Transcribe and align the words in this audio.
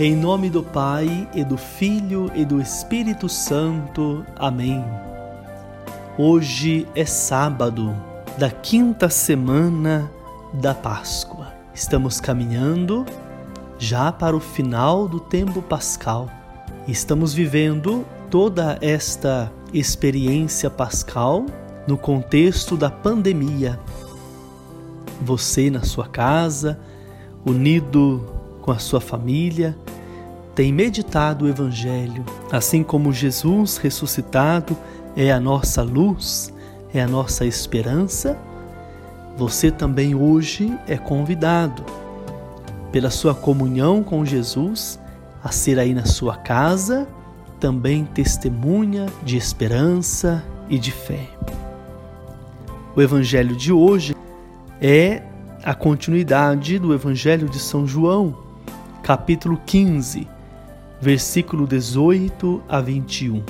Em 0.00 0.14
nome 0.14 0.48
do 0.48 0.62
Pai 0.62 1.28
e 1.34 1.42
do 1.42 1.56
Filho 1.56 2.30
e 2.32 2.44
do 2.44 2.60
Espírito 2.60 3.28
Santo. 3.28 4.24
Amém. 4.36 4.84
Hoje 6.16 6.86
é 6.94 7.04
sábado 7.04 7.92
da 8.38 8.48
quinta 8.48 9.08
semana 9.08 10.08
da 10.52 10.72
Páscoa. 10.72 11.52
Estamos 11.74 12.20
caminhando 12.20 13.04
já 13.76 14.12
para 14.12 14.36
o 14.36 14.40
final 14.40 15.08
do 15.08 15.18
tempo 15.18 15.60
pascal. 15.60 16.30
Estamos 16.86 17.34
vivendo 17.34 18.06
toda 18.30 18.78
esta 18.80 19.52
experiência 19.74 20.70
pascal 20.70 21.44
no 21.88 21.98
contexto 21.98 22.76
da 22.76 22.88
pandemia. 22.88 23.80
Você 25.22 25.68
na 25.68 25.82
sua 25.82 26.06
casa, 26.06 26.78
unido 27.44 28.37
com 28.68 28.72
a 28.72 28.78
sua 28.78 29.00
família, 29.00 29.74
tem 30.54 30.70
meditado 30.74 31.46
o 31.46 31.48
Evangelho, 31.48 32.22
assim 32.52 32.82
como 32.82 33.14
Jesus 33.14 33.78
ressuscitado 33.78 34.76
é 35.16 35.32
a 35.32 35.40
nossa 35.40 35.82
luz, 35.82 36.52
é 36.92 37.00
a 37.00 37.08
nossa 37.08 37.46
esperança, 37.46 38.38
você 39.38 39.70
também 39.70 40.14
hoje 40.14 40.70
é 40.86 40.98
convidado, 40.98 41.82
pela 42.92 43.08
sua 43.08 43.34
comunhão 43.34 44.02
com 44.02 44.22
Jesus, 44.22 45.00
a 45.42 45.50
ser 45.50 45.78
aí 45.78 45.94
na 45.94 46.04
sua 46.04 46.36
casa 46.36 47.08
também 47.58 48.04
testemunha 48.04 49.06
de 49.22 49.38
esperança 49.38 50.44
e 50.68 50.78
de 50.78 50.92
fé. 50.92 51.26
O 52.94 53.00
Evangelho 53.00 53.56
de 53.56 53.72
hoje 53.72 54.14
é 54.78 55.22
a 55.64 55.74
continuidade 55.74 56.78
do 56.78 56.92
Evangelho 56.92 57.48
de 57.48 57.58
São 57.58 57.86
João 57.86 58.46
capítulo 59.08 59.58
15, 59.64 60.28
versículo 61.00 61.66
18 61.66 62.62
a 62.68 62.78
21. 62.78 63.42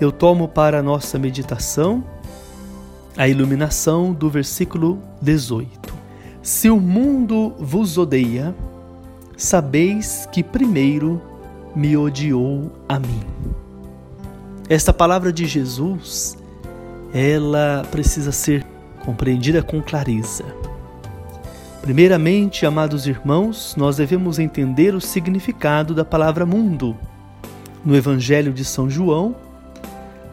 Eu 0.00 0.10
tomo 0.10 0.48
para 0.48 0.78
a 0.78 0.82
nossa 0.82 1.18
meditação 1.18 2.02
a 3.18 3.28
iluminação 3.28 4.14
do 4.14 4.30
versículo 4.30 4.98
18. 5.20 5.92
Se 6.42 6.70
o 6.70 6.80
mundo 6.80 7.52
vos 7.58 7.98
odeia, 7.98 8.54
sabeis 9.36 10.26
que 10.32 10.42
primeiro 10.42 11.20
me 11.76 11.94
odiou 11.94 12.72
a 12.88 12.98
mim. 12.98 13.20
Esta 14.70 14.94
palavra 14.94 15.30
de 15.30 15.44
Jesus, 15.44 16.38
ela 17.12 17.86
precisa 17.90 18.32
ser 18.32 18.64
compreendida 19.04 19.62
com 19.62 19.82
clareza. 19.82 20.46
Primeiramente, 21.84 22.64
amados 22.64 23.06
irmãos, 23.06 23.74
nós 23.76 23.98
devemos 23.98 24.38
entender 24.38 24.94
o 24.94 25.02
significado 25.02 25.94
da 25.94 26.02
palavra 26.02 26.46
mundo. 26.46 26.96
No 27.84 27.94
Evangelho 27.94 28.54
de 28.54 28.64
São 28.64 28.88
João, 28.88 29.36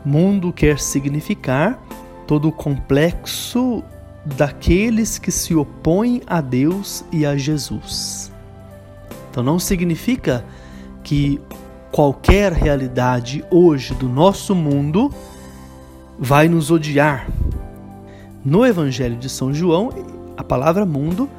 mundo 0.05 0.53
quer 0.53 0.79
significar 0.79 1.77
todo 2.25 2.47
o 2.47 2.53
complexo 2.53 3.83
daqueles 4.23 5.19
que 5.19 5.29
se 5.29 5.53
opõem 5.53 6.21
a 6.25 6.39
Deus 6.39 7.03
e 7.11 7.25
a 7.25 7.35
Jesus. 7.35 8.31
Então 9.29 9.43
não 9.43 9.59
significa 9.59 10.45
que 11.03 11.37
qualquer 11.91 12.53
realidade 12.53 13.43
hoje 13.51 13.93
do 13.95 14.07
nosso 14.07 14.55
mundo 14.55 15.13
vai 16.17 16.47
nos 16.47 16.71
odiar. 16.71 17.27
No 18.45 18.65
Evangelho 18.65 19.17
de 19.17 19.27
São 19.27 19.53
João, 19.53 20.10
a 20.37 20.43
palavra 20.43 20.85
mundo 20.85 21.29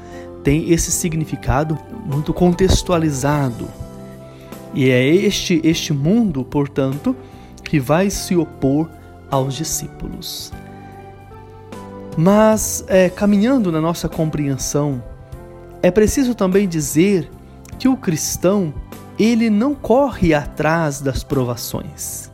tem 0.42 0.70
esse 0.70 0.90
significado 0.90 1.78
muito 2.04 2.32
contextualizado. 2.32 3.68
E 4.74 4.90
é 4.90 5.06
este, 5.06 5.60
este 5.64 5.92
mundo, 5.92 6.44
portanto, 6.44 7.14
que 7.62 7.78
vai 7.78 8.10
se 8.10 8.34
opor 8.36 8.88
aos 9.30 9.54
discípulos. 9.54 10.52
Mas, 12.16 12.84
é, 12.88 13.08
caminhando 13.08 13.72
na 13.72 13.80
nossa 13.80 14.08
compreensão, 14.08 15.02
é 15.82 15.90
preciso 15.90 16.34
também 16.34 16.68
dizer 16.68 17.30
que 17.78 17.88
o 17.88 17.96
cristão 17.96 18.72
ele 19.18 19.50
não 19.50 19.74
corre 19.74 20.34
atrás 20.34 21.00
das 21.00 21.22
provações. 21.22 22.30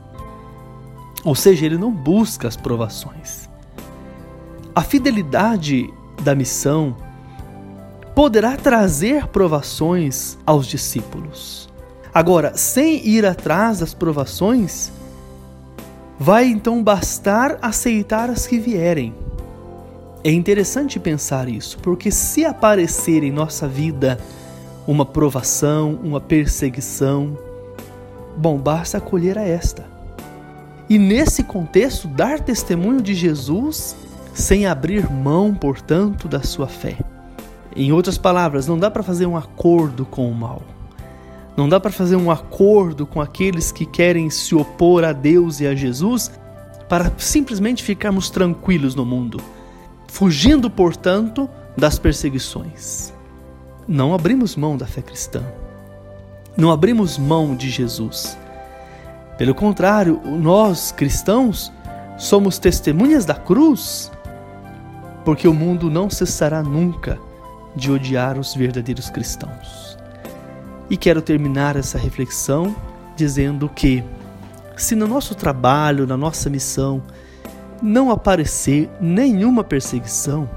Ou 1.24 1.34
seja, 1.34 1.66
ele 1.66 1.78
não 1.78 1.92
busca 1.92 2.48
as 2.48 2.56
provações. 2.56 3.48
A 4.74 4.82
fidelidade 4.82 5.92
da 6.22 6.34
missão 6.34 6.96
poderá 8.14 8.56
trazer 8.56 9.28
provações 9.28 10.36
aos 10.44 10.66
discípulos. 10.66 11.68
Agora, 12.12 12.56
sem 12.56 13.06
ir 13.06 13.24
atrás 13.24 13.78
das 13.78 13.94
provações, 13.94 14.90
vai 16.18 16.46
então 16.46 16.82
bastar 16.82 17.58
aceitar 17.62 18.28
as 18.28 18.46
que 18.46 18.58
vierem. 18.58 19.14
É 20.24 20.32
interessante 20.32 20.98
pensar 20.98 21.48
isso, 21.48 21.78
porque 21.78 22.10
se 22.10 22.44
aparecer 22.44 23.22
em 23.22 23.30
nossa 23.30 23.68
vida 23.68 24.18
uma 24.84 25.06
provação, 25.06 26.00
uma 26.02 26.20
perseguição, 26.20 27.38
bom, 28.36 28.58
basta 28.58 28.98
acolher 28.98 29.38
a 29.38 29.42
esta. 29.42 29.86
E 30.88 30.98
nesse 30.98 31.44
contexto, 31.44 32.08
dar 32.08 32.40
testemunho 32.40 33.00
de 33.00 33.14
Jesus 33.14 33.94
sem 34.38 34.66
abrir 34.66 35.10
mão, 35.10 35.52
portanto, 35.52 36.28
da 36.28 36.42
sua 36.42 36.68
fé. 36.68 36.96
Em 37.74 37.90
outras 37.92 38.16
palavras, 38.16 38.68
não 38.68 38.78
dá 38.78 38.88
para 38.88 39.02
fazer 39.02 39.26
um 39.26 39.36
acordo 39.36 40.06
com 40.06 40.30
o 40.30 40.34
mal. 40.34 40.62
Não 41.56 41.68
dá 41.68 41.80
para 41.80 41.90
fazer 41.90 42.14
um 42.14 42.30
acordo 42.30 43.04
com 43.04 43.20
aqueles 43.20 43.72
que 43.72 43.84
querem 43.84 44.30
se 44.30 44.54
opor 44.54 45.04
a 45.04 45.12
Deus 45.12 45.58
e 45.58 45.66
a 45.66 45.74
Jesus 45.74 46.30
para 46.88 47.12
simplesmente 47.18 47.82
ficarmos 47.82 48.30
tranquilos 48.30 48.94
no 48.94 49.04
mundo, 49.04 49.40
fugindo, 50.06 50.70
portanto, 50.70 51.50
das 51.76 51.98
perseguições. 51.98 53.12
Não 53.88 54.14
abrimos 54.14 54.54
mão 54.54 54.76
da 54.76 54.86
fé 54.86 55.02
cristã. 55.02 55.42
Não 56.56 56.70
abrimos 56.70 57.18
mão 57.18 57.56
de 57.56 57.68
Jesus. 57.68 58.38
Pelo 59.36 59.54
contrário, 59.54 60.20
nós 60.24 60.92
cristãos 60.92 61.72
somos 62.16 62.58
testemunhas 62.58 63.24
da 63.24 63.34
cruz, 63.34 64.10
porque 65.28 65.46
o 65.46 65.52
mundo 65.52 65.90
não 65.90 66.08
cessará 66.08 66.62
nunca 66.62 67.18
de 67.76 67.92
odiar 67.92 68.38
os 68.38 68.54
verdadeiros 68.54 69.10
cristãos. 69.10 69.94
E 70.88 70.96
quero 70.96 71.20
terminar 71.20 71.76
essa 71.76 71.98
reflexão 71.98 72.74
dizendo 73.14 73.68
que, 73.68 74.02
se 74.74 74.94
no 74.94 75.06
nosso 75.06 75.34
trabalho, 75.34 76.06
na 76.06 76.16
nossa 76.16 76.48
missão, 76.48 77.02
não 77.82 78.10
aparecer 78.10 78.88
nenhuma 79.02 79.62
perseguição, 79.62 80.48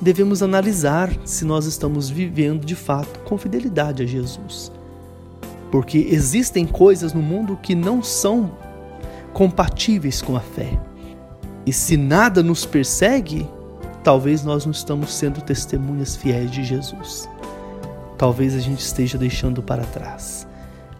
devemos 0.00 0.44
analisar 0.44 1.10
se 1.24 1.44
nós 1.44 1.66
estamos 1.66 2.08
vivendo 2.08 2.64
de 2.64 2.76
fato 2.76 3.18
com 3.24 3.36
fidelidade 3.36 4.04
a 4.04 4.06
Jesus. 4.06 4.70
Porque 5.72 6.06
existem 6.08 6.64
coisas 6.64 7.12
no 7.12 7.20
mundo 7.20 7.58
que 7.60 7.74
não 7.74 8.00
são 8.00 8.52
compatíveis 9.32 10.22
com 10.22 10.36
a 10.36 10.40
fé. 10.40 10.78
E 11.66 11.72
se 11.72 11.96
nada 11.96 12.44
nos 12.44 12.64
persegue, 12.64 13.50
talvez 14.06 14.44
nós 14.44 14.64
não 14.64 14.70
estamos 14.70 15.12
sendo 15.12 15.40
testemunhas 15.40 16.14
fiéis 16.14 16.48
de 16.48 16.62
Jesus. 16.62 17.28
Talvez 18.16 18.54
a 18.54 18.60
gente 18.60 18.78
esteja 18.78 19.18
deixando 19.18 19.60
para 19.60 19.82
trás 19.82 20.46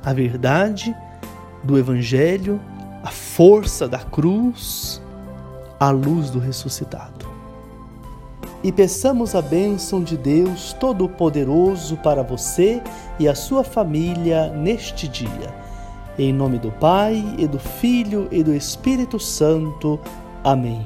a 0.04 0.12
verdade 0.12 0.92
do 1.62 1.78
Evangelho, 1.78 2.60
a 3.04 3.10
força 3.12 3.86
da 3.86 4.00
cruz, 4.00 5.00
a 5.78 5.90
luz 5.90 6.30
do 6.30 6.40
ressuscitado. 6.40 7.30
E 8.60 8.72
peçamos 8.72 9.36
a 9.36 9.40
bênção 9.40 10.02
de 10.02 10.16
Deus 10.16 10.72
Todo-Poderoso 10.72 11.96
para 11.98 12.24
você 12.24 12.82
e 13.20 13.28
a 13.28 13.36
sua 13.36 13.62
família 13.62 14.48
neste 14.48 15.06
dia. 15.06 15.54
Em 16.18 16.32
nome 16.32 16.58
do 16.58 16.72
Pai, 16.72 17.24
e 17.38 17.46
do 17.46 17.60
Filho 17.60 18.26
e 18.32 18.42
do 18.42 18.52
Espírito 18.52 19.20
Santo. 19.20 20.00
Amém. 20.42 20.84